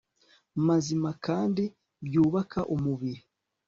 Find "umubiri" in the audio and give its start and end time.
2.75-3.21